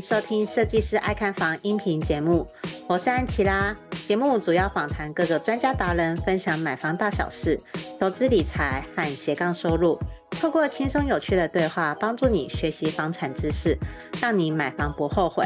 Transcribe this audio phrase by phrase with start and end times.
[0.00, 2.46] 收听设计师爱看房音频节目，
[2.88, 3.76] 我是安琪拉。
[4.06, 7.60] 节目主要访谈各个专家达人，分享买房大小事、
[7.98, 9.98] 投资理财和斜杠收入，
[10.30, 13.76] 透过轻松有趣的对话，帮助你学习房产知识，
[14.22, 15.44] 让你买房不后悔。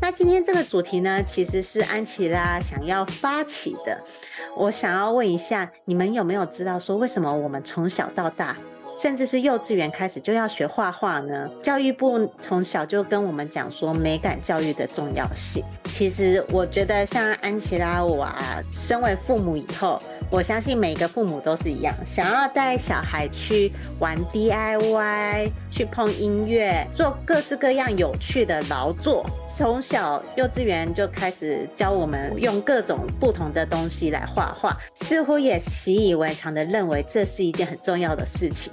[0.00, 4.02] 那今天这个主题呢，其实是安琪拉想要发起的。
[4.56, 8.56] 我想要问一下，你们有没有知道说，为什么我们从小到大，
[8.96, 11.48] 甚至是幼稚园开始就要学画画呢？
[11.62, 15.64] 教育部从小就跟我们讲说美感教育的重要性。
[15.86, 29.24] 其实我觉得像安琪拉我啊，身为父母以后，我相信每个父母都是一样，想要带小孩去玩 DIY，去碰音乐，做各式各样有趣的劳作。
[29.48, 38.72] 从小幼稚园就开始教我们用各种不同的东西来画画，似乎也习以为常的认为这是一件很重要的事情。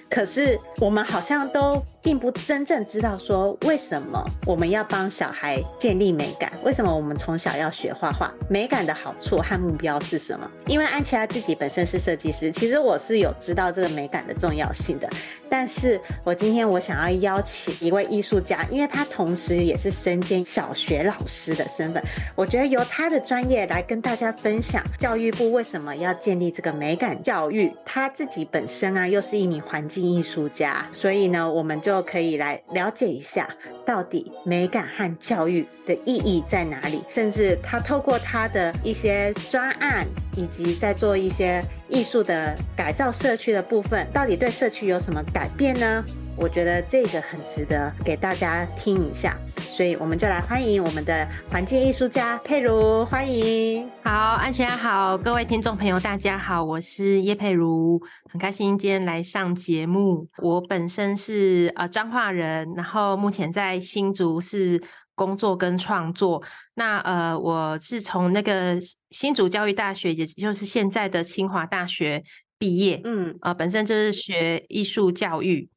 [0.11, 6.51] 可是我们好像都并不真正知道说，为什么我们要帮小孩建立美感？
[6.63, 8.29] 为什么我们从小要学画画？
[8.49, 10.45] 美感的好处和目标是什么？
[10.67, 15.07] 因为安琪拉自己本身是设计师，其实我是有知道这个美感的重要性的。
[15.49, 22.03] 但是我今天我想要邀请一位艺术家，因为他同时也是身兼小学老师的身份，
[22.35, 27.73] 我觉得由他的专业来跟大家分享教育部为什么要建立这个美感教育。
[27.85, 30.00] 他自己本身啊，又是一名环境。
[30.01, 33.49] 艺术家，所以呢，我们就可以来了解一下，
[33.85, 37.01] 到底美感和教育的意义在哪里？
[37.13, 46.03] 甚至他透过他的一些专案，以及在做一些艺术的改造社区的部分，到底对社区有什么改变呢？
[46.37, 53.87] 我觉得这个很值得给大家听一下，所以我们就来欢迎我们的环境艺术家佩如，欢迎。
[54.01, 60.25] 好，安全好，各位听众朋友大家好，我是叶佩如，很开心今天来上节目。
[60.37, 64.81] 我本身是呃彰化人，然后目前在新竹是
[65.15, 66.41] 工作跟创作。
[66.75, 72.23] 那呃，我是从那个新竹教育大学，也就是现在的清华大学
[72.57, 75.69] 毕业，嗯，呃，本身就是学艺术教育。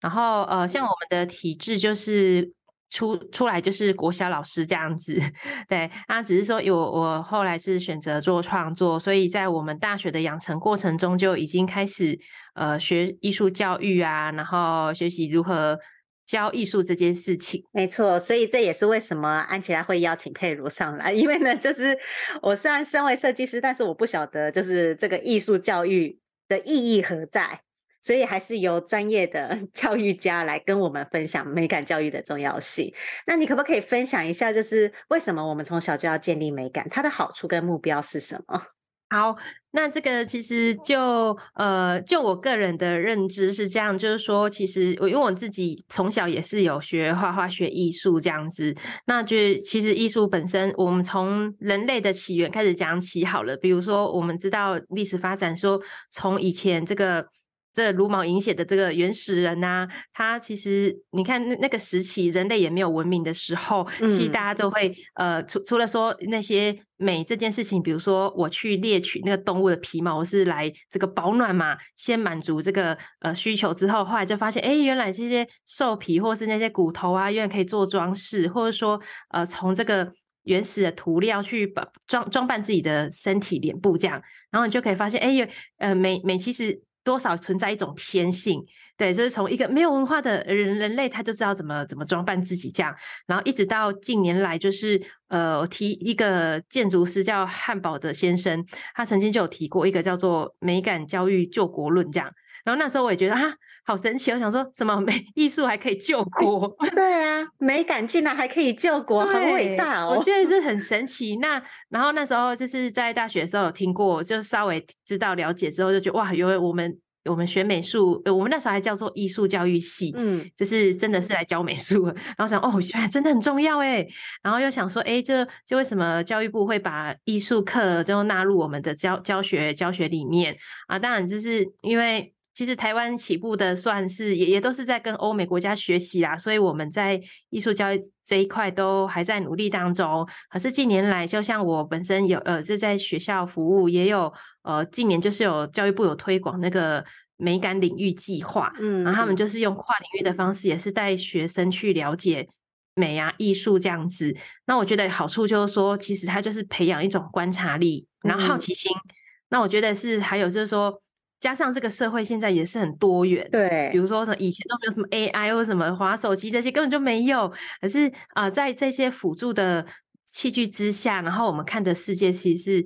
[0.00, 2.52] 然后呃，像我们的体制就是
[2.94, 5.18] 出出来就是国小老师这样子，
[5.68, 12.16] 对，那只是说有我后来是选择做创作，所以在我们大学的养成过程中就已经开始
[12.54, 15.76] 呃学艺术教育啊，然后学习如何
[16.24, 17.64] 教艺术这件事情。
[17.72, 21.98] 没错，所以这也是为什么安琪拉会邀请佩如上来， 因为呢，就是
[22.42, 26.16] 我虽然身为设计师，但是我不晓得就是这个艺术教育
[26.46, 27.60] 的意义何在。
[28.04, 32.92] 所以还是由专业的 教育家来跟我们分享美感教育的重要性。
[33.26, 36.86] 那你可不可以分享一下，就是为什么我们从小就要建立美感？
[36.90, 38.60] 它的好处跟目标是什么？
[39.08, 39.34] 好，
[39.70, 48.74] 那这个其实就呃，就我个人的认知是这样，就是说，其实我因为我自己从小也是有学画画、学艺术这样子。
[49.06, 53.56] 那就其实艺术本身，我们从人类的起源开始讲起好了。
[53.56, 57.26] 比如说，我们知道历史发展，说从以前这个。
[57.74, 80.12] 这茹毛饮血的这个原始人呐、啊，他其实你看那那个时期，人类也没有文明的时候，嗯、其实大家都会呃，除除了说那些美这件事情，比如说我去猎取那个动物的皮毛是来这个保暖嘛，先满足这个呃需求之后，后来就发现，哎，原来这些兽皮或是那些骨头啊，原来可以做装饰，或者说呃，从这个
[80.44, 84.22] 原始的涂料去把装装扮自己的身体脸部这样，
[84.52, 85.48] 然后你就可以发现，哎，
[85.78, 86.80] 呃，美美其实。
[87.04, 88.64] 多少存在一种天性，
[88.96, 92.94] 对，就是从一个没有文化的人人类，他就知道怎么怎么装扮自己这样，
[93.26, 98.64] 然后一直到近年来，就是呃，我提一个建筑师叫汉堡的先生，
[98.94, 102.32] 他曾经就有提过一个叫做美感教育救国论这样，
[102.64, 103.40] 然后那时候我也觉得啊，
[103.84, 106.74] 好神奇，我想说什么美 艺术还可以救国？
[106.94, 111.36] 对啊，美感竟然还可以救国，很伟大哦，我觉得是很神奇。
[111.36, 116.98] 那然后那时候就是在大学的时候有听过，就稍微知道了解之后，就觉得哇，因为我们。
[117.26, 122.04] 我们学美术，呃，我们那时候还叫做艺术教育系，嗯，就是真的是来教美术。
[122.36, 124.06] 然后想，哦，原来真的很重要哎。
[124.42, 130.54] 然后又想说，哎，这就为什么教育部会把艺术课就纳入我们的教教学教学里面
[130.86, 130.98] 啊？
[130.98, 132.33] 当然，就是因为。
[132.54, 137.20] 其实台湾起步的算是也也都是在跟欧美国家学习啦，所以我们在
[137.50, 140.24] 艺术教育这一块都还在努力当中。
[140.48, 147.04] 可是近年来，就像我本身有呃是在学校服务，也有呃近年就是有教育部有推广那个
[147.36, 152.48] 美感领域计划，嗯，然后他们就是用跨领域的方式，也是带学生去了解
[152.94, 154.32] 美啊艺术这样子。
[154.66, 158.92] 那我觉得好处就是说，其实它就是培养一种观察力，然后好奇心。
[158.96, 159.10] 嗯、
[159.48, 161.00] 那我觉得是还有就是说。
[161.44, 167.52] 加上这个社会现在也是很多元，对，比如说以前都没有什么 AI 或什么滑手机这些根本就没有，
[167.82, 169.84] 可是啊、呃，在这些辅助的
[170.24, 172.84] 器具之下，然后我们看的世界其实是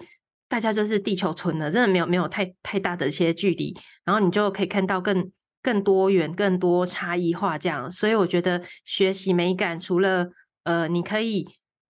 [0.49, 3.73] 大家就是地球村的，真的没有没有太太大的一些距离，
[4.05, 5.31] 然后你就可以看到更
[5.63, 10.27] 更多元、更多差异化这样，所以我觉得学习美感除了
[10.65, 11.47] 呃，你可以。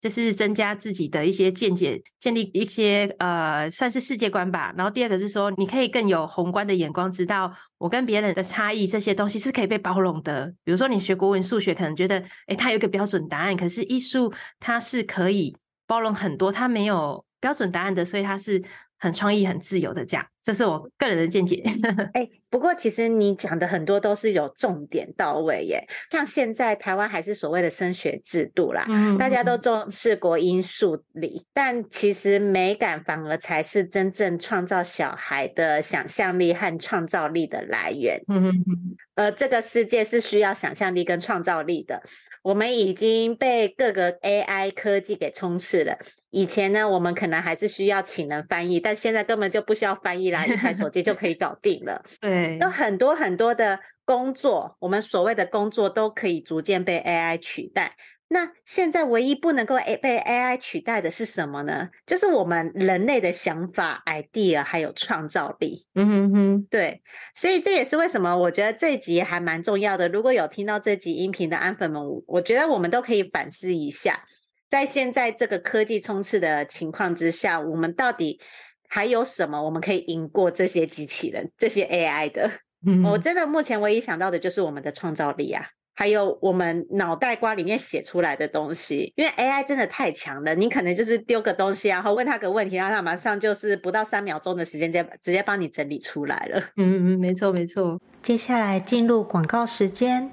[0.09, 4.74] 是增加自己的一些见解，建立一些呃，算是世界观吧。
[4.77, 10.54] 然后第二个是说，你可以更有宏观的眼光，知道我跟别人的差异，这些东西是可以被包容的。
[10.63, 15.56] 比如说，你学国文、数学，可能觉得，诶，它有一个标准答案，可是艺术它是可以
[15.86, 18.63] 包容很多，它没有标准答案的，所以它是。
[18.99, 21.63] 很创意、很自由的讲，这是我个人的见解。
[22.13, 25.88] 哎、欸，不过其实你讲的很多都是有重点到位耶。
[26.11, 38.21] 像现在台湾还是所谓的升学制度啦，嗯，大家都重视国英数理，但其实美感反而才是真正创造小孩的想象力和创造力的来源。
[38.27, 38.95] 嗯嗯嗯。
[39.15, 42.01] 而这个世界是需要想象力跟创造力的。
[42.47, 45.97] 我们已经被各个 AI 科技给充斥了。
[46.29, 52.01] 以前呢，我们可能还是需要请人翻译，但现在根本就不需要翻译啦，一台手机就可以搞定了。
[52.21, 57.97] 对，有很多很多的工作，我们所谓的工作都可以逐渐被 AI 取代。
[58.29, 61.89] 那现在唯一不能够被 AI 取代的是什么呢？
[62.06, 65.85] 就是我们人类的想法、idea 还有创造力。
[65.95, 67.01] 嗯哼哼，对，
[67.33, 70.09] 所以这也是为什么我觉得这一集还蛮重要的。
[70.09, 74.21] 如果有听到这集音频的安粉们，我觉得我们都可以反思一下，
[74.69, 78.41] 在现在这个科技冲刺的情况之下，我们到底
[78.89, 82.51] 还有什么我们可以赢过这些机器人、这些 AI 的？
[82.85, 85.65] 嗯，我真的目前唯一想到的就是我们的创造力啊。
[85.99, 96.59] 还有我们脑袋瓜里面写出来的东西，因为 AI 真的太强了，你可能就是丢个东西，然后问他个问题，然后他马上就是不到三秒钟的时间，直接直接帮你整理出来了。
[96.75, 97.99] 嗯嗯，没错没错。
[98.21, 100.29] 接下来进入广告时间。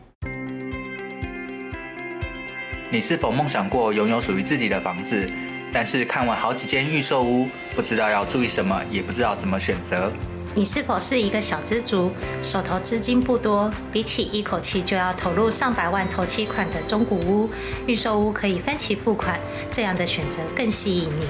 [2.93, 5.27] 你是否梦想过拥有属于自己的房子？
[5.73, 10.13] 但是看完好几间预售屋，不知道要注意什么，也不知道怎么选择？
[10.57, 17.51] 你是否是一个小资族，手头资金不多，比起一口气就要投入上百万头期款的中古屋，
[17.89, 19.37] 预售屋可以分期付款，
[19.69, 21.27] 这样的选择更吸引你。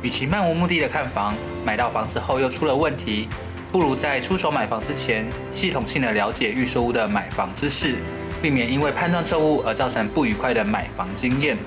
[0.00, 3.28] 与其漫无目的的看房，买到房子后又出了问题，
[3.72, 7.96] 不如在出手买房之前，系统性的了解预售屋的买房知识，
[8.40, 11.58] 避免因为判断错误而造成不愉快的买房经验。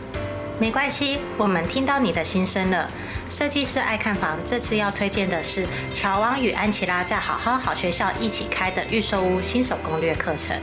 [0.58, 2.90] 没关系，我们听到你的心声了。
[3.30, 10.58] 设计师爱看房，这次要推荐的是乔王与安琪拉在好好好学校一起开的预售屋新手攻略课程。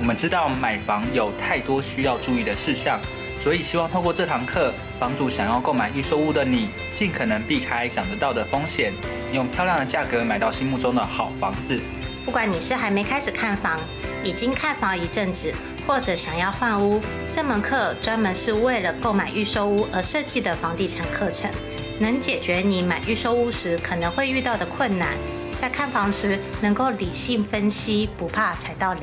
[0.00, 2.98] 我们知道买房有太多需要注意的事项，
[3.36, 8.94] 所以希望透过这堂课，帮助想要购买预售屋的你，尽可能避开想得到的风险，
[9.30, 11.78] 用漂亮的价格买到心目中的好房子。
[12.24, 13.78] 不管你是还没开始看房，
[14.22, 15.52] 已经看房一阵子，
[15.86, 17.00] 或者想要换屋，
[17.30, 21.50] 这门课专门是为了购买预售屋而设计的房地产课程，
[21.98, 25.10] 能解决你买预售屋时可能会遇到的困难，
[25.58, 29.00] 在看房时能够理性分析，不怕踩到雷。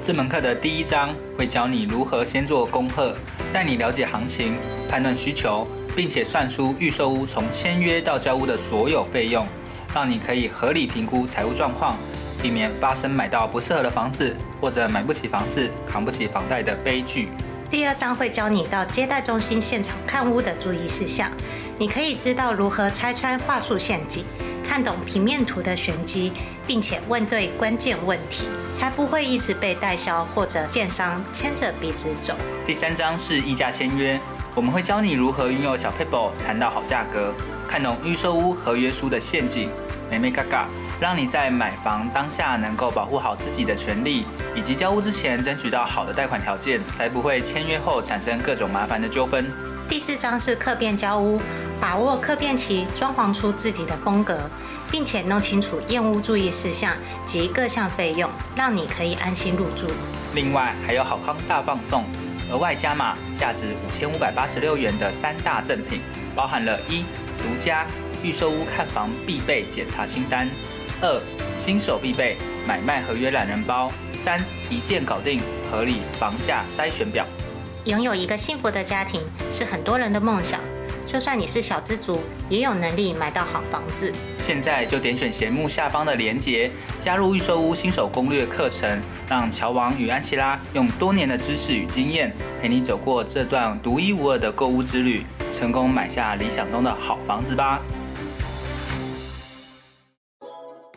[0.00, 3.16] 这门课的第一章会教你如何先做功课，
[3.52, 4.56] 带你了解行情，
[4.88, 9.46] 判断需求，并且算出预售屋从签约到交屋的所有费用，
[9.94, 11.96] 让你可以合理评估财务状况。
[12.42, 17.28] 避免发生买到不适合的房子，或者买不起房子、扛不起房贷的悲剧。
[17.70, 21.30] 第二章会教你到接待中心现场看屋的注意事项，
[21.78, 24.24] 你可以知道如何拆穿话术陷阱，
[24.64, 26.32] 看懂平面图的玄机，
[26.66, 32.34] 并且问对关键问题，才不会一直被代销或者建商牵着鼻子走。
[32.66, 34.18] 第三章是议价签约，
[34.56, 37.32] 我们会教你如何运用小 paper 谈到好价格，
[37.68, 39.70] 看懂预售屋合约书的陷阱，
[40.10, 40.66] 眉眉角角。
[41.00, 49.50] 让你在买房当下能够保护好自己的权利，以及交屋之前争取到好的贷款条件，才不会签约后产生各种麻烦的纠纷。
[49.88, 51.40] 第四章是客变交屋，
[51.80, 54.38] 把握客变期，装潢出自己的风格，
[54.90, 56.92] 并且弄清楚验屋注意事项
[57.24, 59.86] 及各项费用，让你可以安心入住。
[60.34, 62.04] 另外还有好康大放送，
[62.50, 66.02] 额外加码价值五千五百八十六元的三大赠品，
[66.36, 67.06] 包含了一
[67.38, 67.86] 独家
[68.22, 70.48] 预售屋看房必备检查清单，
[71.02, 71.20] 二
[71.56, 75.40] 新手必备买卖合约懒人包，三一键搞定
[75.70, 77.26] 合理房价筛选表。
[77.84, 80.60] 拥有一个幸福的家庭是很多人的梦想。
[81.06, 84.12] 就算你是小资族，也有能力买到好房子。
[84.38, 97.80] 现在就点选节目下方的链接，加入预售屋新手攻略课程，让乔王与安琪拉用多年的知识与经验，陪你走过这段独一无二的购物之旅，成功买下理想中的好房子吧。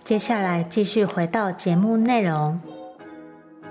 [0.03, 2.59] 接下来继续回到节目内容。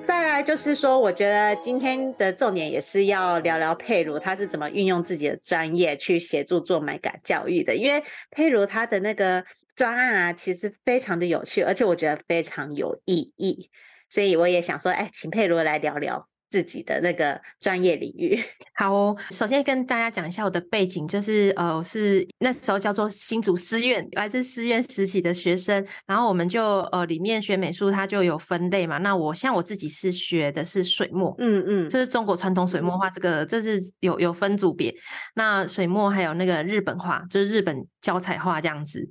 [0.02, 7.76] 再来就是说，我觉得今天的重点也是要聊聊佩如他是怎么运用自己的专业去协助做买感教育的。
[7.76, 9.44] 因为佩如他的那个
[9.76, 13.68] 专案啊，其实非常的有趣，而且我觉得非常有意义，
[14.08, 16.28] 所以我也想说，哎，请佩如来聊聊。
[16.52, 18.38] 自己的那个专业领域。
[18.76, 25.82] 好哦，首先跟大家讲一下我的背景，就是呃，我是那时候叫做新竹师院，来自师院实习的学生。
[26.06, 28.98] 然后我们就呃里面学美术，它就有分类嘛。
[28.98, 34.94] 那我像我自己是学的是水墨，嗯嗯，这是中国传统水墨画，这个这是有有分组别。
[35.34, 39.08] 那水墨还有那个日本画，就是日本胶彩画这样子。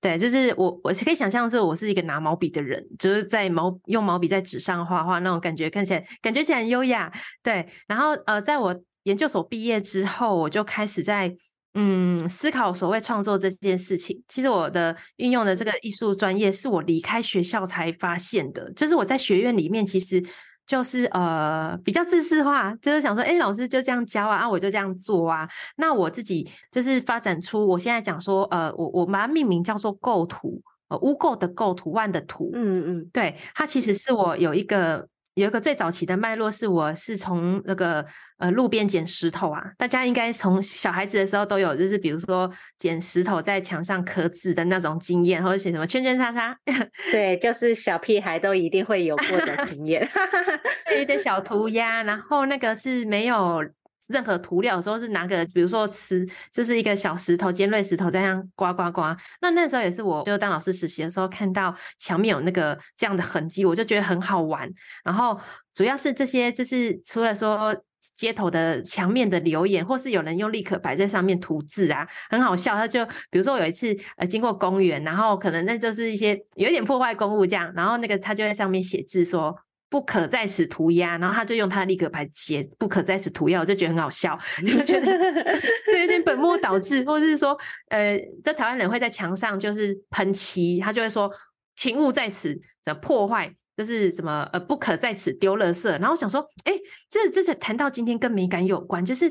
[0.00, 7.12] 对，就是我，我可以想象是我是一个拿毛笔的人，就是在毛用毛笔在纸上画画那种感觉，看起来感觉起来很优雅。
[7.42, 11.34] 对，然后呃，在我研究所毕业之后，我就开始在
[11.74, 14.22] 嗯思考所谓创作这件事情。
[14.28, 20.24] 其实我的运用的这个艺术专业是我离开学校才发现的，就是我在学院里面其实。
[20.70, 25.48] 就是呃比较自私化，就是想说，哎，老师就这样教啊，啊，我就这样做啊。
[25.76, 32.52] 那我自己就是发展出，我现在讲说，呃，我我把它命名叫做构图，呃，污垢的构，图万的图。
[32.54, 35.08] 嗯嗯，对，它其实是我有一个。
[35.40, 38.04] 有一个最早期的脉络是，我是从那个
[38.38, 46.56] 呃路边捡石头啊，大家应该从小孩子的时候都有，就是比如说捡石头在墙上刻字的那种经验，或者写什么圈圈叉叉。
[47.10, 50.08] 对，就是小屁孩都一定会有过的经验。
[50.86, 53.64] 对，一点小涂鸦，然后那个是没有。
[54.08, 59.16] 任何涂料的时候是拿个，比如说瓷，就是一个小石头、尖锐石头这样刮刮刮。
[59.40, 64.68] 那那时候也是我，就当老师实习的时候，看到墙面有那个这样的痕迹，我就觉得很好玩。
[65.04, 65.38] 然后
[65.74, 67.76] 主要是这些，就是除了说
[68.16, 72.74] 街头的墙面的留言，或是有人用立可白在上面涂字啊，很好笑。
[72.74, 79.54] 他就比如说有一次呃经过公园，然后可能那就是一些有点破坏公物这样，然后那个他就在上面写字说。
[79.90, 85.06] 不可在此涂鸦，然后他就用他的立可白写“不可在此涂鸦”，我就觉得很好笑，就觉得
[85.86, 91.28] 对有点本末倒置，或者是说，呃，这台湾人会在墙上就是喷漆，他就会说
[91.74, 95.90] “请勿在此的破坏”，就是什么呃“不可在此丢垃圾”。
[95.98, 96.72] 然后我想说，哎，
[97.10, 99.28] 这这是谈到今天跟美感有关，就是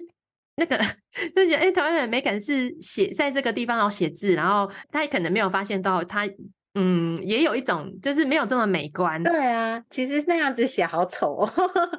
[0.57, 0.77] 那个
[1.33, 6.27] 就觉得哎，台湾人美感是写在这个地方然后写字，然后他也可能没有发现到他。
[6.75, 9.21] 嗯，也有一种就是没有这么美观。
[9.23, 11.51] 对啊，其实那样子写好丑哦。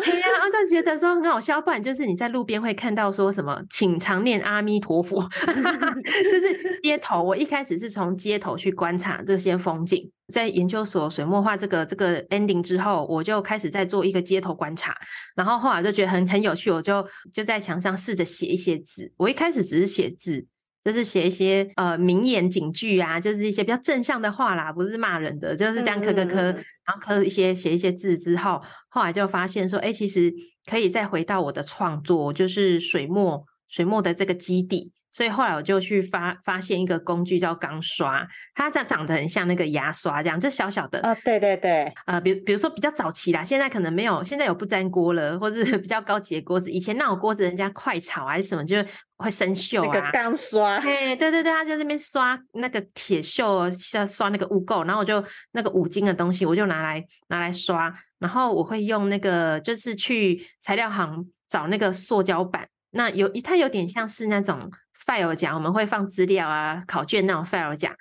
[0.05, 1.61] 对啊，我就觉得说很好笑。
[1.61, 5.29] 不然就是你在路边会看到说什么，请常念阿弥陀佛。
[6.31, 10.11] 就是街头，我一开始是从街头去观察这些风景。
[10.33, 14.97] 在研究所水墨画这个这个 ending 之后，我就开始在做一个街头观察。
[15.35, 19.13] 然后后来就觉得很很有趣，我就就在墙上试着写一些字。
[19.17, 20.47] 我一开始只是写字。
[20.83, 30.33] 就是写一些呃名言警句啊，就是一些比较正向的话啦，不是骂人的，就是这样磕磕磕，然后磕一些写一些字之后，后来就发现说，哎，其实
[30.65, 34.93] 可以再回到我的创作，就是水墨水墨的这个基底。
[35.13, 38.25] 所以后来我就去发发现一个工具叫钢刷，
[38.55, 48.77] 它这长得很像那个牙刷这样，这小小的啊、哦，对对对，呃，比比如说比较早期啦，现在可能没有，现在有不粘锅了，或是 比较高级的锅子，以前那种锅子人家快炒还是什么，就
[49.17, 49.91] 会生锈啊。
[49.93, 64.71] 那个钢刷，嘿，对对对，他就在那边刷那个铁锈，像刷那个污垢，然后我就那个五金的东西，我就拿来拿来刷，然后我会用那个就是去材料行找那个塑胶板，那有它有点像是那种。
[65.03, 67.97] file 夹，我们会放资料啊、考卷那种 file 夹，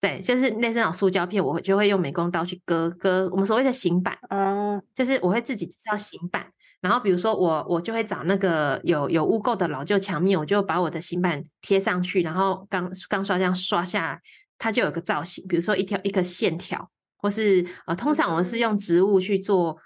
[0.00, 6.46] 对，就是类似那种塑胶片，我就会用美工刀去割割我们所谓的型板，嗯，就是我会自己制造型板，
[6.80, 14.20] 然后比如说我我就会找那个有有污垢的老旧墙面，我就把我的型板贴上去，然后钢钢刷这样刷下来，
[14.56, 16.88] 它就有个造型，比如说一条一个线条，
[17.18, 19.76] 或是呃，通常我们是用植物去做，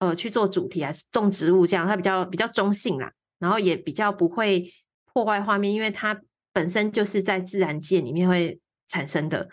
[0.00, 4.72] 呃，去做主题还是动植物这样，它比较比较中性啦，然后也比较不会。
[5.12, 9.48] 破坏画面，因为它本身就是在自然界里面会产生的，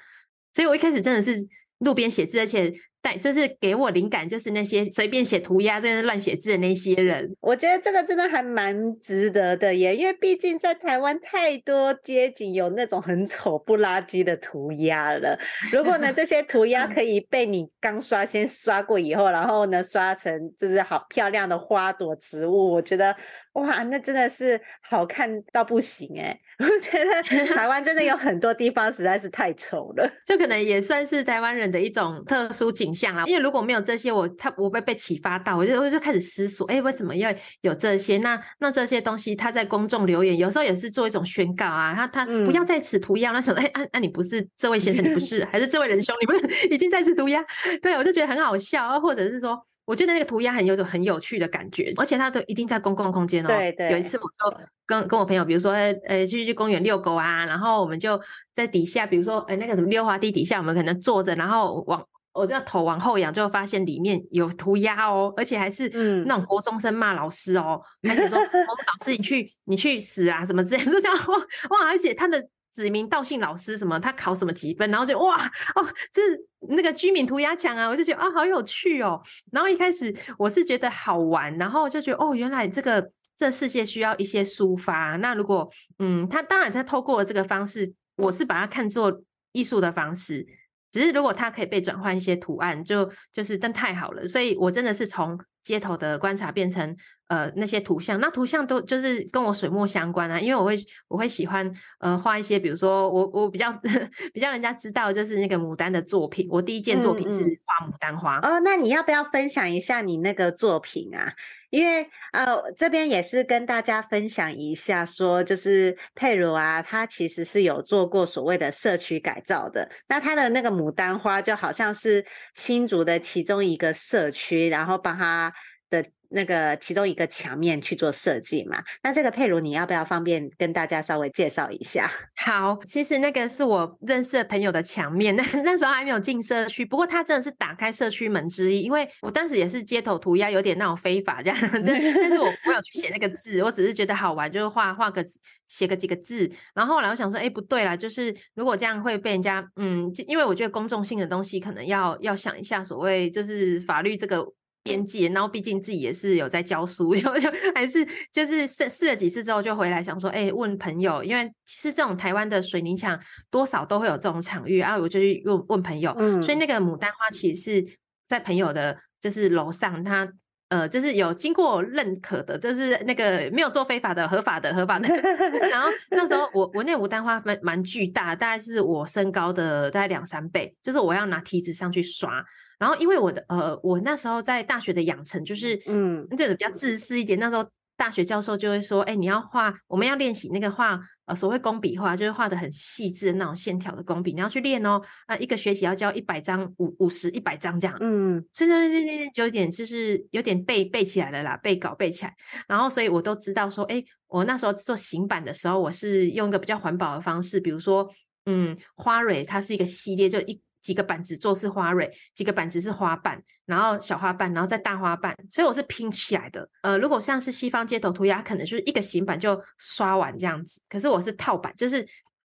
[0.53, 1.35] 所以我一开始真的是
[1.79, 2.71] 路边写字，而且。
[3.15, 7.31] 就是给我灵感，就是那些随便写涂鸦、在那乱写字的那些人。
[7.41, 15.37] 我觉得这个真的还蛮值得的耶，因为毕竟在台湾太多街景有那种很丑不拉几的涂鸦了。
[15.71, 23.15] 如果呢，这些涂鸦可以被你刚刷先刷过以后，然后呢刷成就是好漂亮的花朵植物，我觉得
[23.53, 26.39] 哇，那真的是好看到不行哎。
[26.59, 33.23] 我觉得台湾真的有很多地方实在是太丑了， 就可能也算是台湾人的一种特殊景象啦。
[33.27, 38.17] 因为如果没有这些，我他我被被启发到，我就我就开始思索，哎、欸，为什么要有这些？
[38.17, 41.93] 那那这些东西，他在公众留言，有时候也是做一种宣告啊。
[41.93, 47.43] 他他不要在此涂鸦，那想说，哎、欸，啊啊，你不是这位先生，你不是， 还是这位仁兄，你不是已经在此涂鸦？
[47.81, 49.61] 对，我就觉得很好笑，或者是说。
[49.87, 53.47] 我觉得那个涂鸦很有种很有趣的感觉，而且它都一定在公共空间哦。
[53.47, 53.89] 对对。
[53.89, 58.19] 有一次我就跟跟我朋友，比如说呃去去公园遛狗啊，然后我们就
[58.51, 62.05] 在底下，比如说呃那个什么溜滑梯底下，我们可能坐着，然后往
[62.37, 65.89] 我这头往后仰，就发现里面有涂鸦哦，而且还是
[66.25, 71.37] 那种国中生骂老师哦，嗯、还是说 我们老师你去你去死啊什么之类的， 就这样哇
[71.69, 72.47] 哇，而且他的。
[72.69, 76.39] 指名道姓老师什么，他考什么几分，然后就哇哦，这是
[76.69, 79.19] 那个居民涂鸦墙啊，我就觉得啊好有趣哦。
[79.51, 85.15] 然后一开始我是觉得好玩，然后就觉得哦，原来这个这世界需要一些抒发。
[85.15, 85.67] 那如果
[85.97, 90.45] 嗯，他当然他透过这个方式，我是把它看作艺术的方式。
[90.91, 94.27] 只是如果它可以被转换一些图案，就就是真太好了。
[94.27, 96.95] 所以我真的是从街头的观察变成
[97.27, 100.39] 呃那些图像，那图像都就是跟我水墨相关啊。
[100.39, 100.77] 因为我会
[101.09, 103.71] 我会喜欢呃画一些，比如说我我比较
[104.33, 106.47] 比较人家知道就是那个牡丹的作品。
[106.49, 108.37] 我第一件作品是画牡丹花。
[108.37, 108.53] 嗯嗯。
[108.53, 111.33] 哦，那你要不要分享一下你那个作品啊？
[111.69, 119.89] 因为呃，这边也是跟大家分享一下，说就是佩如啊，他其实是有做过所谓的社区改造的。
[120.07, 125.53] 那他的那个牡丹花就好像是新竹的其中一个社区，然后帮他
[125.89, 126.05] 的。
[126.29, 128.83] 那个其中一个墙面去做设计嘛？
[129.03, 132.11] 那这个佩如，你要不要方便跟大家稍微介绍一下？
[132.35, 145.23] 好，其实那个是我认识的朋友的墙面，那 那时候还没有进社区，不过他真的是打开社区门之一，因为我当时也是街头涂鸦，有点那种非法这样， 但是我没有去写那个字，我只是觉得好玩，就是画画个
[145.65, 154.45] 写个几个字，然后后来我想说，哎，不对啦，就是如果这样会被人家，嗯，因为我觉得公众性的东西可能要要想一下，所谓就是法律这个。
[154.87, 163.19] 边界，然后毕竟自己也是有在教书， 就就还是就是试试了几次之后就回来想说，哎，问朋友，因为其实这种台湾的水泥墙
[163.51, 170.27] 多少都会有这种场域啊，我就去问问朋友，嗯，所以那个牡丹花其实是在朋友的，就是楼上，他
[170.69, 175.07] 呃，就是有经过认可的，就是那个没有做非法的，合法的，合法的。
[175.71, 182.43] 然后那时候我我那牡丹花蛮蛮巨大，大概是我身高的大概两三倍，就是我要拿梯子上去刷。
[182.79, 187.39] 然后，因为我的呃，我那时候在大学的养成就是，嗯，这个比较自私一点。
[187.39, 195.01] 那时候大学教授就会说，哎，你要画，我们要练习那个画，呃，所谓工笔画，就是画的很细致的那种线条的工笔，你要去练哦。
[195.25, 197.97] 啊，一个学期要交一百张，五五十一百张这样。
[197.99, 202.35] 嗯，所以练练练练，就有点就是有点背背起来了啦，背稿背起来。
[202.67, 208.07] 然后，所以我都知道说，哎，我那时候做行版的时候，我是用一个比较环保的方式，比如说，
[208.45, 210.61] 嗯，花蕊它是一个系列，就一。
[210.87, 216.69] 几个板子做是花蕊，几个板子是花瓣，然后小花瓣，然后再大花瓣，所以我是拼起来的。
[216.81, 220.79] 呃，如果像是西方街头涂鸦，可能就是一个型板就刷完这样子。
[220.87, 222.07] 可是我是套板，就是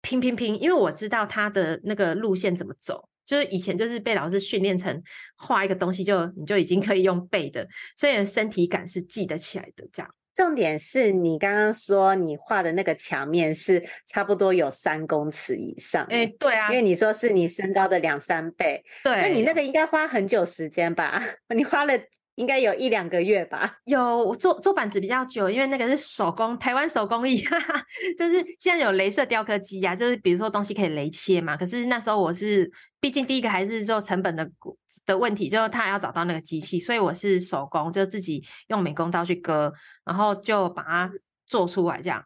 [0.02, 5.04] 拼拼拼，因为我知道它的那个路线怎么走，就是以前就是被老师训练成
[5.36, 7.68] 画一个东西就你就已经可以用背的，
[7.98, 10.10] 所以身体感是记得起来的这样。
[10.34, 21.22] 重点是你刚刚说你画的那个墙面是差不多有三公尺以上，哎，对啊，因为你说是你身高的两三倍，对，那你那个应该花很久时间吧？
[21.56, 21.94] 你花了。
[22.42, 23.78] 应该有一两个月吧。
[23.86, 27.86] 有我做做板子比较久，因为那个是手工，台湾手工艺，哈哈，
[28.18, 31.56] 就是现在有镭射雕刻机呀、就是比如说东西可以镭切嘛。
[31.56, 34.50] 可是那时候我是，毕竟第一个还是做成本的
[35.06, 39.72] 的问题，就是他要找到那个机器，所以我是手工，就自己用美工刀去割，
[40.04, 41.12] 然后就把它
[41.46, 42.26] 做出来这样。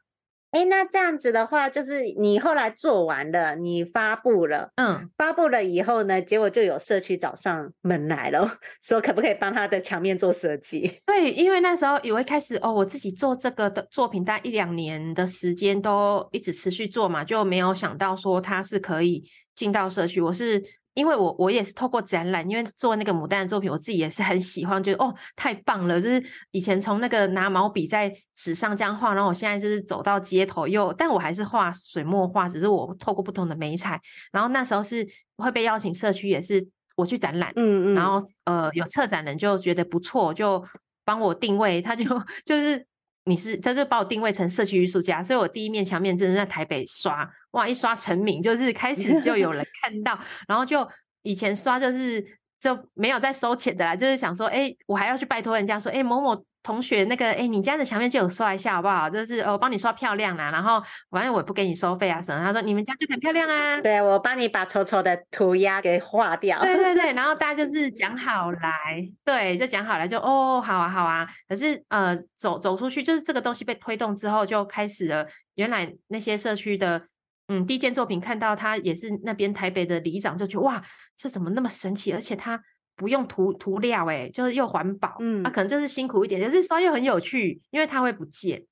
[0.56, 8.50] 哎，那这样子的话，就是你后来做完了，你发布了，嗯，发布了以后呢，结果就有社区找上门来了，
[8.82, 11.00] 说可不可以帮他的墙面做设计？
[11.06, 19.22] 对，因为那时候有一开始哦，我自己做这个的作品，大概一两年的时间都一直持续做嘛，就没有想到说它是可以
[19.54, 20.22] 进到社区。
[20.22, 20.63] 我是
[20.96, 35.06] 因为我我也是透过展览，因为做那个牡丹的作品，我自己也是很喜欢，觉得哦太棒了，就是以前从那个拿毛笔在纸上这样画，然后我现在就是走到街头又，但我还是画水墨画，只是我透过不同的媒材，然后那时候是
[35.38, 40.66] 会被邀请社区，也是我去展览，嗯嗯，然后呃有策展人就觉得不错，就
[41.04, 42.04] 帮我定位，他就
[42.46, 42.86] 就是。
[43.26, 50.88] 你是，在这把我定位成社区艺术家，所以我第一面墙面真的在台北刷，哇，一刷成名，就是开始就有人看 到，然后就
[51.24, 52.26] 以前刷就是
[52.60, 56.46] 就没有在收钱的啦，就是想说，哎，我还要去拜托人家说，哎，某某。
[56.65, 59.08] 同学，那个哎，你家的墙面借我刷一下好不好？
[59.08, 62.43] 就是我帮你刷漂亮啦，然后反正我也不给你收费啊什么。
[62.43, 66.60] 他说你们家就很漂亮啊，对，我帮你把丑丑的涂鸦给画掉。
[66.63, 71.28] 对对对， 然后大家就是讲好来，对，就讲好来就哦，好啊好啊。
[71.47, 75.28] 可是呃，走走出去，就是这个东西被推动之后，就开始了。
[75.54, 77.04] 原来那些社区的
[77.47, 80.82] 嗯第一件作品，看到他也是那边台北的里长，就觉得哇，
[81.15, 82.12] 这怎么那么神奇？
[82.12, 82.60] 而且他。
[82.96, 88.64] 不用涂涂料，哎，就是又环保，嗯，啊，可能就是辛苦一点，可是刷又很有趣，因为它会不见，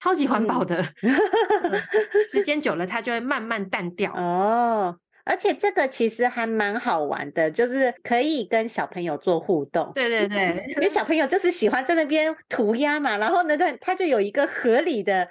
[0.00, 4.12] 超级环保的，嗯、时间久了 它就会慢慢淡掉。
[4.14, 9.90] 哦，而且这个其实还蛮好玩的，就是可以跟小朋友做互动。
[9.94, 15.28] 对对对，因为小朋友就是喜欢在那边涂鸦嘛，然后呢，他他就有一个合理的。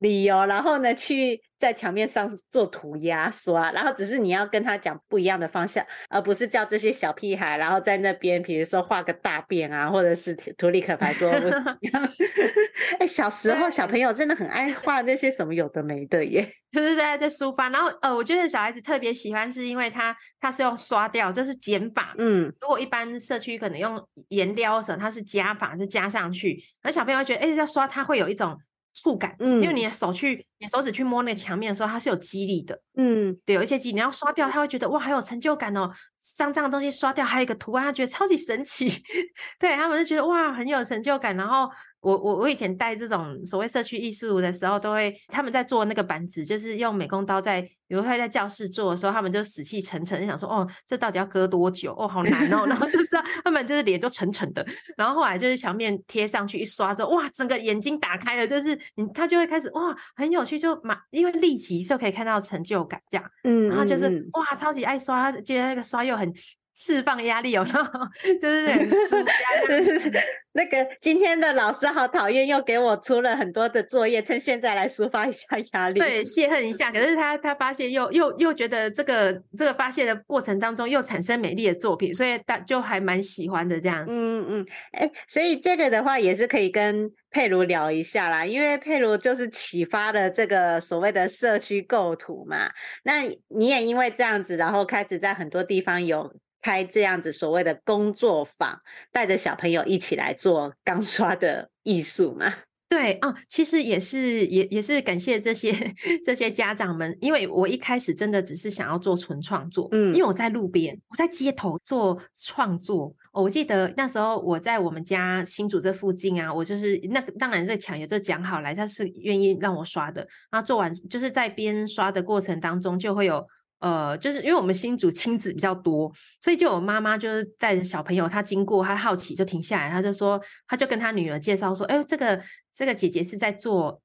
[0.00, 11.28] 理由，然后呢，去在墙面上做涂鸦刷，然后只是你要跟他讲不一样的方向，而不是叫这些小屁孩，然后在那边，比如说画个大便啊，或者是图立可白说。
[13.00, 17.68] 哎，小时候小朋友真的很爱画那些什么有的没的耶， 就是在在书法。
[17.70, 22.14] 然后呃，我觉得小孩子特别喜欢，是因为他他是用刷掉，这是减法。
[22.18, 28.56] 嗯，如果一般社区可能用颜料什么，它是加法，是加上去，而小朋友会觉得，哎，要刷它会有一种。
[29.02, 35.90] 触感，嗯，因为你的手去，你的手指去摸那个墙面的时候，它是有肌力的，嗯，对，有一些肌力，你要刷掉，他会觉得哇，好有成就感哦。
[36.20, 38.88] 像这样的东西刷掉，还有一个图案，他觉得超级神奇，
[39.58, 41.70] 对，他们就觉得哇，很有成就感，然后。
[42.00, 51.92] 我我我以前带这种所谓社区艺术的时候，都会他们在做那个板子，就是用美工刀在，比如会在教室做的时候，他们就死气沉沉，就想说哦，这到底要割多久？
[51.98, 52.66] 哦，好难哦。
[52.70, 54.64] 然后就知道他们就是脸就沉沉的。
[54.96, 63.30] 然后后来就是墙面贴上去一刷之后，哇，整个眼睛打开了，就是你他就会开始哇，很有趣，就马因为立即就可以看到成就感这样。
[63.44, 66.32] 嗯，然后就是哇，超级爱刷，觉得那个刷又很。
[66.78, 67.80] 释放压力有没有？
[68.40, 70.22] 就是很 舒压。
[70.52, 76.00] 那个今天的老师好讨厌，又给我出了很多的作业，趁现在来抒发一下压力。
[76.00, 76.90] 对，泄恨一下。
[76.90, 84.04] 可是他他发现又又又觉得这个这个发泄的过程当中又产生美丽的作品，所以他就还蛮喜欢的这样。
[84.08, 92.70] 嗯嗯，哎、欸，所以这个的话也是可以跟佩如聊一下啦，因为佩如就是启发了这个所谓的社区构图嘛。
[93.04, 96.34] 那你也因为这样子，然后开始在很多地方有。
[96.68, 98.78] 开这样子所谓的工作坊，
[99.10, 102.52] 带着小朋友一起来做钢刷的艺术嘛？
[102.90, 105.72] 对哦，其实也是也也是感谢这些
[106.22, 113.14] 这些家长们，因为我一开始真的只是想要做纯创作，嗯，因为我在路边，我在街头做创作。
[113.32, 120.20] 哦，我记得那时候我在我们家新竹这附近啊，我就是那当然这墙也就讲好来，他是愿意让我刷的。
[120.50, 123.46] 然后做完就是在边刷的过程当中就会有。
[123.80, 132.42] 呃，就是因为我们新竹亲子比较多，所以就有妈妈就是带着小朋友，她经过，她好奇就停下来，她就说，她就跟她女儿介绍说，哎，这个
[132.74, 134.00] 这个姐姐是在做，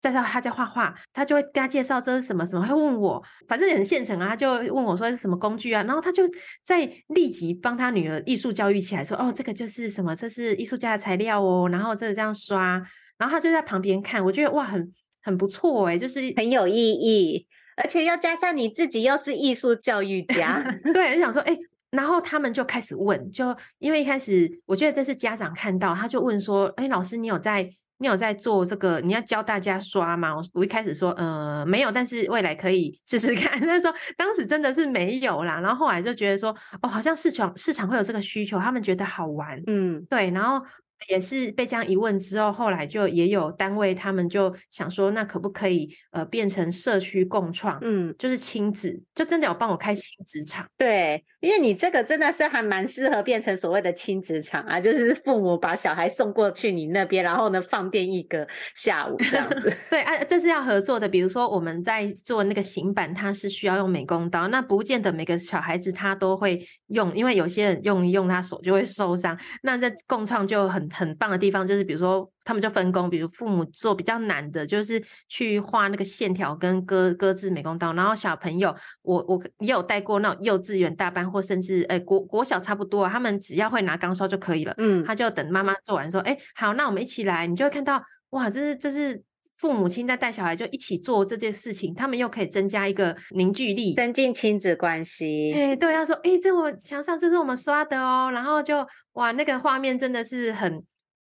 [0.00, 6.24] 在她她在画画，她就会跟她介绍这是什么什么，会问我，反正很现成啊，她就问我说是什么工具啊，然后她就
[6.64, 12.82] 在立即帮她女儿艺术教育起来，说，哦，这个就是什么，这是艺术家的材料哦，然后这个这样刷，
[13.18, 17.46] 然后她就在旁边看，我觉得哇，很很不错哎，就是很有意义。
[17.78, 20.62] 而且又加上你自己又是艺术教育家，
[20.92, 21.58] 对，就想说，哎、欸，
[21.90, 30.34] 然后他们就开始问，就因为一开始我觉得这是家长看到，他就问说，哎、欸，老师，你有在，你有在做这个，你要教大家刷吗？
[30.36, 33.58] 我我一开始说，呃，没有，但是未来可以试试看。
[33.66, 40.66] 那时候当时真的是没有啦，然后后来就觉得说，哦，好像市场市场会有这个需求，他们觉得好玩，嗯，对，然后。
[41.08, 47.78] 也是被这样一问之后，后来就也有单位，他们就想说，那可不可以呃变成社区共创？
[47.82, 50.68] 嗯，就是亲子，就真的有帮我开亲子场。
[50.76, 59.72] 对，因为你这个真的是还蛮适合变成所谓的亲子场啊，就是父母把小孩送过去你那边，然后呢放电一个下午这样子。
[59.88, 61.08] 对啊，这是要合作的。
[61.08, 69.38] 比如说我们在做那个行板，它是需要用美工刀，那不见得每个小孩子他都会用，因为有些人用一用他手就会受伤。
[69.62, 70.88] 那在共创就很。
[70.98, 89.22] 很棒的地方就是，比如说他们就分工，比如父母做比较难的，就是去画那个线条跟割割制美工刀，然后小朋友，我我也有带过那种幼稚园大班或甚至诶国国小差不多，他们只要会拿钢刷就可以了，嗯，他就等妈妈做完说，哎，好，那我们一起来，你就会看到，哇，这是这是。
[89.58, 95.52] 父母亲在带小孩，就一起做这件事情，他们又可以增加一个凝聚力，增进亲子关系。
[95.52, 100.80] 哎，对，要说，哎，这我墙上这是我们刷的哦，然后就哇，那个画面真的是很，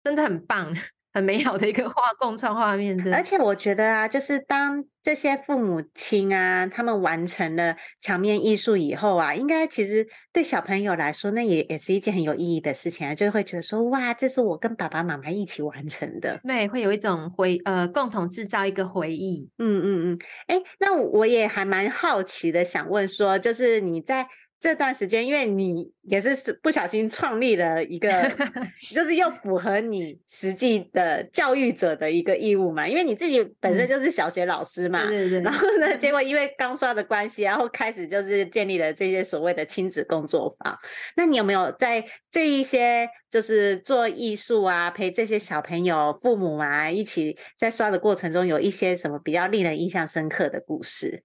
[0.04, 0.72] 真的很棒。
[1.20, 2.98] 很美好的一个画共创画面。
[3.14, 19.52] 而且我觉得啊，就是当这些父母亲啊，他们完成了墙面艺术以后啊，应该其实对小朋友来说，那也也是一件很有意义的事情啊，就会觉得说，哇，这是我跟爸爸妈妈一起完成的，对，会有一种回呃，共同制造一个回忆。
[19.58, 24.26] 嗯嗯嗯，哎，那我也还蛮好奇的，想问说，就是你在。
[24.60, 28.10] 这段时间，因为你也是不小心创立了一个，
[28.94, 32.86] 就是又符合你实际的教育者的一个义务嘛。
[32.86, 35.42] 因为你自己本身就是小学老师嘛，嗯、对对对。
[35.42, 40.78] 然后呢，结果因为刚刷的关系，然后开始就是建立了这些所谓的亲子工作坊。
[41.16, 51.24] 那你有没有在这一些就是做艺术啊，陪这些小朋友、父母啊一起在刷的过程中，有一些什么比较令人印象深刻的故事？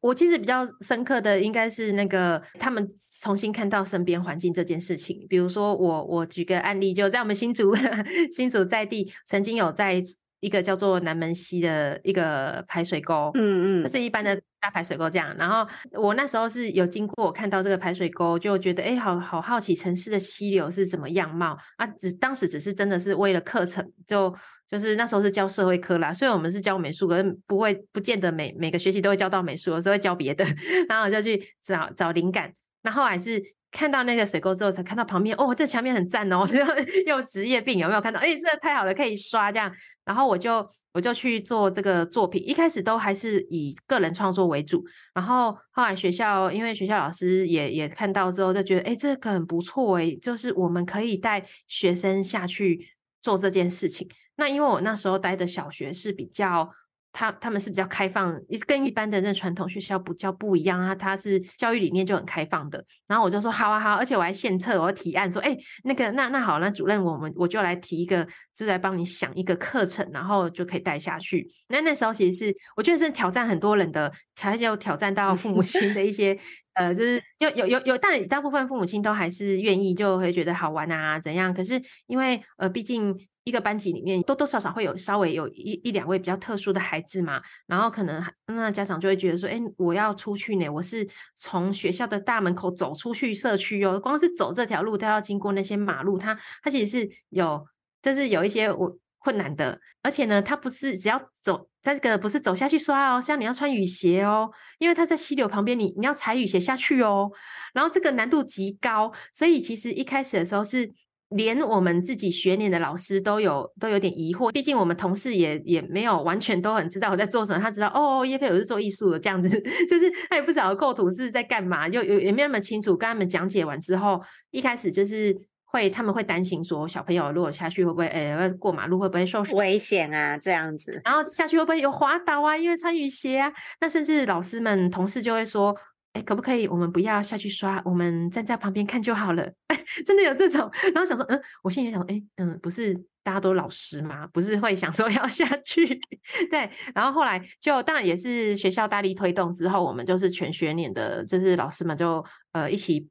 [0.00, 2.86] 我其实比较深刻的应该是那个他们
[3.20, 5.26] 重新看到身边环境这件事情。
[5.28, 7.74] 比如说我我举个案例，就在我们新竹
[8.30, 10.02] 新竹在地曾经有在
[10.40, 15.34] 一个叫做南门溪的一个排水沟，嗯嗯，这是一般的大排水沟这样。
[15.36, 21.86] 然后我那时候是有经过，我看到这个排水沟，就觉得哎，好好好奇城市的溪流是什么样貌啊。
[21.86, 24.34] 只当时只是真的是为了课程就。
[24.70, 30.44] 就是那时候是教社会科啦，所以我们是教美术，可是不会不见得每每个学期都会教到美术，有时候会教别的，
[30.88, 32.52] 然后我就去找找灵感。
[32.82, 36.46] 那后来是看到那个水沟之后，才看到旁边哦，这墙面很赞哦，
[37.06, 38.20] 又职业病有没有看到？
[38.20, 39.72] 哎，这太好了，可以刷这样。
[40.04, 52.88] 然后我就我就去做这个作品，一开始都还是以个人创作为主，然后后来学校因为学校老师也也看到之后，就觉得哎，这个很不错哎，就是我们可以带学生下去
[53.20, 54.08] 做这件事情。
[54.38, 56.70] 那因为我那时候待的小学是比较，
[57.10, 62.84] 他他们是比较开放，跟一般的那传统学校比较不一样啊，他是教育理念就很开放的。
[63.08, 68.24] 然后我就说好啊好，而且我还献策，我提案说，哎，那个那那好，那主任我们我就来提一个，
[68.54, 71.50] 就来帮你想一个课程，然后就可以带下去。
[71.66, 76.38] 那那时候其实是我觉得是挑战很多人的，才有挑战到父母亲的一些，
[76.74, 81.52] 呃，就是有有有有，但大部分父母亲都还是愿意，就会觉得好玩啊怎样。
[81.52, 83.18] 可是因为呃，毕竟。
[83.48, 97.66] 一个班级里面多多少少会有稍微有一一两位比较特殊的孩子嘛，然后可能那家长就会觉得说，哎，我要出去呢，我是从学校的大门口走出去社区哦，光是走这条路都要经过那些马路，它它其实是有，
[98.02, 107.30] 就是有一些我困难的，而且呢，它不是只要走，它这个不是走下去刷哦，像你要穿雨鞋哦，因为它在溪流旁边，你你要踩雨鞋下去哦，
[107.72, 110.92] 然后这个难度极高，所以其实一开始的时候是。
[111.30, 117.60] 连我们自己学年的老师都有都有点疑惑，毕竟我们同事也也没有完全都很知道我在做什么。
[117.60, 122.96] 他知道哦，叶佩我是做艺术的这样子， 就是他也不知道构图是在干嘛，就有也没有那么清楚。
[122.96, 132.56] 跟他们讲解完之后，一开始就是会他们会担心说，小朋友如果下去会不会诶过马路会不会受危险啊这样子，然后下去会不会有滑倒啊？
[132.56, 133.52] 因为穿雨鞋啊。
[133.82, 135.76] 那甚至老师们同事就会说。
[136.14, 136.66] 哎，可不可以？
[136.66, 139.52] 我们不要下去刷，我们站在旁边看就好了。
[139.68, 144.26] 哎，真的有这种，然后想说，嗯，我心里想说，哎，嗯，不是大家都老师吗？
[144.32, 145.86] 不是会想说要下去？
[146.50, 146.70] 对。
[146.94, 153.06] 然后后来就当然也是学校大力推动之后，我们就是全学年的，就是老师们就呃一起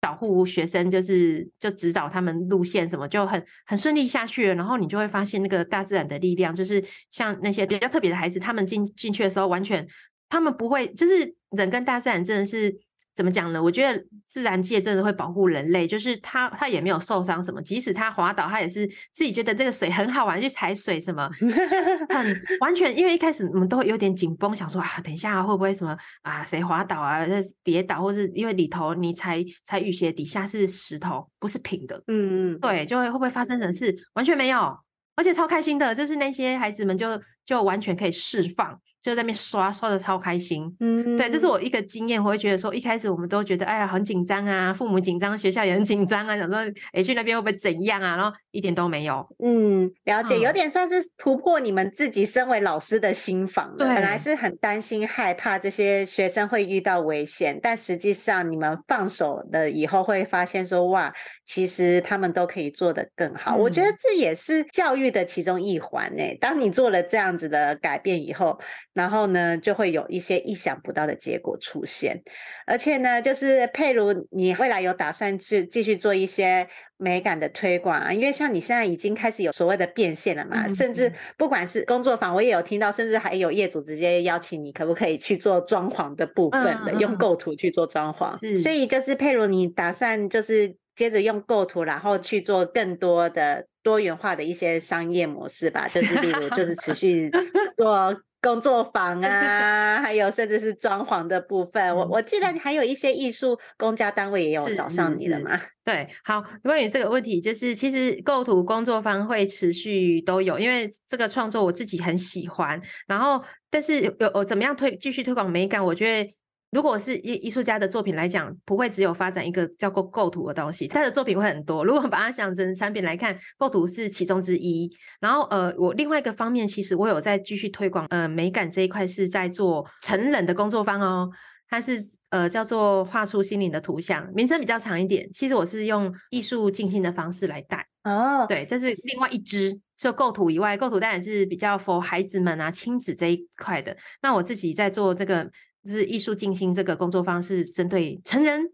[0.00, 4.54] 保护学生，就是就指导他们路线什么，就很很顺利下去了。
[4.56, 9.86] 然后你就会发现那个大自然的力量，就是像那些比较特别的孩子，他们进进去的时候，完全
[10.28, 11.34] 他们不会就是。
[11.56, 12.76] 人跟大自然真的是
[13.14, 13.62] 怎么讲呢？
[13.62, 21.30] 我觉得自然界真的会保护人类，就是他他也没有受伤什么，即使他滑倒，他也是自己觉得这个水很好玩，去踩水什么，
[22.10, 22.98] 很完全。
[22.98, 27.24] 因为一开始我们都会有点紧绷，想说啊，等一下会不会什么啊，谁滑倒啊，
[27.62, 33.96] 跌倒，或是因为里头你踩踩雨鞋底下是石头，不是平的，嗯嗯，对，就会会不会发生什么事？
[34.14, 34.76] 完全没有，
[35.14, 37.08] 而且超开心的，就是那些孩子们就
[37.46, 38.80] 就完全可以释放。
[39.04, 40.74] 就在那边刷刷的超开心。
[40.80, 46.58] 嗯，对，这是我一个经验，我会觉得说，一开始我们都觉得，哎呀，很紧张啊，父母紧张，学校也很紧张啊，想说，
[46.94, 48.16] 哎，去那边会不会怎样啊？
[48.16, 49.28] 然后一点都没有。
[49.44, 53.74] 嗯，了解，嗯、有点算是突破你们自己身为老师的心防。
[53.76, 61.12] 对，本来是很担心、害怕这些学生会遇到危险，但实际上你们放手了以后，会发现说，哇，
[61.44, 63.58] 其实他们都可以做得更好。
[63.58, 66.38] 嗯、我觉得这也是教育的其中一环诶。
[66.40, 68.58] 当你做了这样子的改变以后，
[68.94, 72.22] 然后呢，就会有一些意想不到的结果出现。
[72.66, 78.12] 而且呢，就是佩如，你未来有打算去继续做一些美感的推广啊？
[78.12, 88.34] 因为像你现在已经开始有所谓的变现了嘛，嗯、甚至不管是工作坊，我也有听到，甚至还有业主直接邀请你，可不可以去做装潢的部分的，嗯、用构图去做装潢。
[88.38, 95.86] 是，所以就是佩如，你打算就是接着用构图，然后去做更多的多元化的一些商业模式吧？
[95.88, 97.30] 就是例如，就是持续
[97.76, 98.16] 做。
[98.44, 105.58] 工作坊啊， 还有甚至是装潢的部分，我我记得还有一些艺术公家单位也有找上你了嘛？
[105.82, 116.30] 对，好，关于这个问题，就是其实构图工作坊会持续都有，因为这个创作我自己很喜欢，然后但是有有怎么样推继续推广美感，我觉得。
[116.74, 121.84] 如果是艺艺术家的作品来讲，不会只有发展一个叫构构图的东西，他的作品会很多。
[121.84, 124.90] 如果把它想成产品来看，构图是其中之一。
[125.20, 131.30] 然后呃，我另外一个方面，其实我有在继续推广呃美感这一块，是在做成人的工作坊哦。
[131.68, 131.96] 它是
[132.30, 135.28] 呃叫做画出心灵的图像，名称比较长一点。
[135.32, 138.46] 其实我是用艺术静心的方式来带哦。
[138.48, 143.96] 对，这是另外一支，就构图以外，构图当然是比较 for 孩子们啊亲子这一块的。
[144.20, 145.48] 那我自己在做这个。
[145.84, 148.70] 就是艺术静心这个工作方式，针对成人、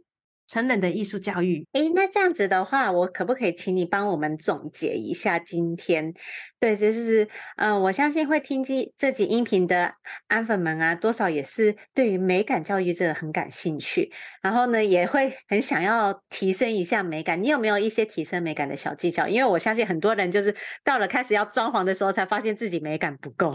[0.51, 1.65] 成人的艺术教育。
[1.75, 6.13] 诶，那这样子的话，我可不可以请你帮我们总结一下今天？
[6.59, 7.25] 对，就是，
[7.57, 9.95] 嗯、呃，我相信会听这这集音频的
[10.27, 17.41] 安粉们啊，多少也是对于美感教育这个很感兴趣，然后呢，也会很想要提升一下美感。
[17.41, 19.27] 你有没有一些提升美感的小技巧？
[19.29, 23.55] 因为我相信很多人就是到了开始要装潢的时候，才发现自己美感不够。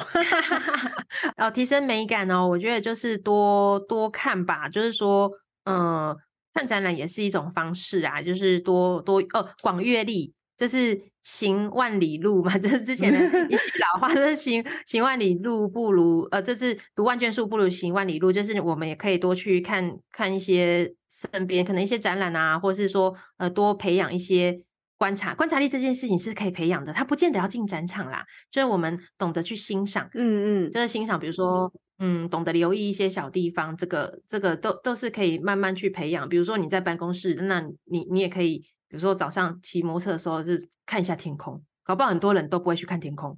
[1.38, 5.30] 哦，提升美感哦，我觉得就是多多看吧，就是说，
[5.66, 6.18] 嗯、呃，
[6.56, 10.34] 看展览也是一种方式啊，就是多多哦，广阅历。
[10.58, 13.60] 就是行万里路嘛， 就是之前的一句
[13.94, 18.32] 老话，就是行行万里路不如呃，就是读万卷书不如行万里路。
[18.32, 24.58] 就是我们也可以多去看看一些身边可能一些展览啊，或是说呃多培养一些
[24.98, 26.94] 观察观察力，这件事情是可以培养的。
[26.94, 36.28] 它不见得要进展场啦，就是我们懂得去欣赏，嗯嗯，就是欣赏，比如说嗯，懂得留意一些小地方，这个这个都都是可以慢慢去培养。
[36.28, 38.64] 比如说你在办公室，那你你也可以。
[38.88, 43.38] 比如说早上骑摩托车的时候，就是看一下天空，搞不好很多人都不会去看天空。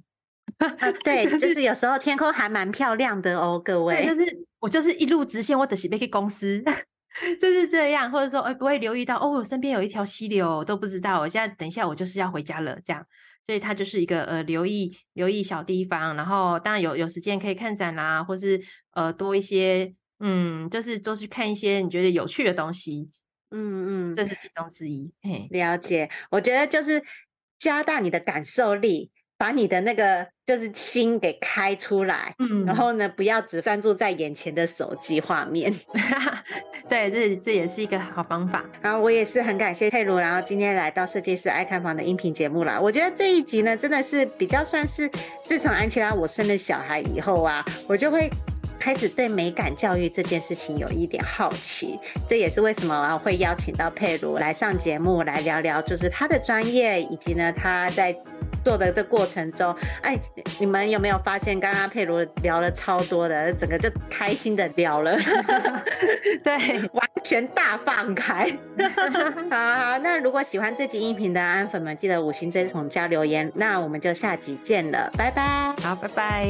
[0.58, 0.68] 啊、
[1.02, 4.06] 对，就是有时候天空还蛮漂亮的哦，各位。
[4.06, 4.22] 就是
[4.60, 6.62] 我就是一路直线，我只是去公司，
[7.40, 11.20] 就是这样，或者说哎不会留意到哦，我身边有一条溪流都不知道。
[11.20, 13.04] 我现在等一下我就是要回家了，这样，
[13.48, 23.08] 所以它就是一个呃留意留意小地方，然后当然有有时间可以看展啦，或是呃多一些嗯，就是多去看一些你觉得有趣的东西。
[23.50, 25.10] 嗯嗯，这是其中之一。
[25.22, 26.10] 嘿，了解。
[26.30, 27.02] 我觉得就是
[27.56, 32.34] 加大你的感受力，把你的那个就是心给开出来。
[32.40, 35.72] 嗯，然后呢，不要只专注在眼前的手机画面。
[36.88, 38.64] 对，这这也是一个好方法。
[38.82, 42.78] 然后我也是很感谢佩如，然后今天来到设计师爱看房的音频节目啦。
[42.78, 45.08] 我觉得这一集呢，真的是比较算是
[45.44, 48.28] 自从安琪拉我生了小孩以后啊，我就会。
[48.80, 51.98] 开始对美感教育这件事情有一点好奇，
[52.28, 58.16] 这也是为什么会邀请到佩如来上节目来聊聊，就是他的专业以及呢他在
[58.64, 60.18] 做的这过程中，哎，
[60.58, 65.16] 你们有没有发现刚刚佩如聊了超多的，整个就开心的聊了
[66.44, 68.50] 对，完全大放开。
[69.50, 75.74] 好好，那如果喜欢这集音频的安粉们，记得五星追踪加留言，那我们就下集见了，拜拜。
[75.82, 76.48] 好，拜拜。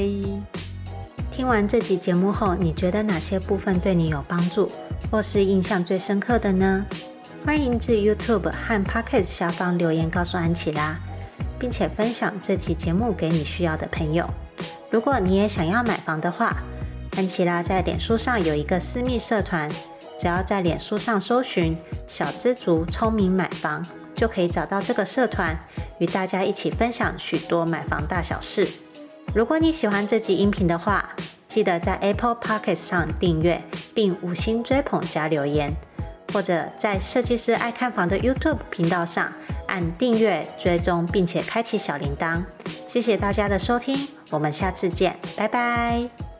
[1.31, 4.69] 听完这集节目后，你觉得哪些部分对你有帮助，
[5.11, 6.85] 或是印象最深刻的呢？
[7.47, 10.99] 欢迎至 YouTube 和 Podcast 下方留言告诉安琪拉，
[11.59, 14.29] 并且分享这期节目给你需要的朋友。
[14.91, 16.57] 如果你也想要买房的话，
[17.17, 19.71] 安琪拉在脸书上有一个私密社团，
[20.19, 25.59] 只要在脸书上搜寻“小知足聪明买房”，就可以找到这个社团，
[25.99, 28.67] 与大家一起分享许多买房大小事。
[29.35, 31.15] 如果你喜欢这集音频的话，
[31.47, 33.63] 记得在 Apple Podcast 上订阅
[33.95, 35.75] 并五星追捧加留言，
[36.33, 39.33] 或者在设计师爱看房的 YouTube 频道上
[39.69, 42.43] 按订阅追踪，并且开启小铃铛。
[42.87, 46.38] 谢谢大家的收听，我们下次见，拜拜。